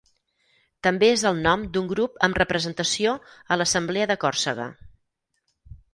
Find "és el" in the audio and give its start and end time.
1.15-1.41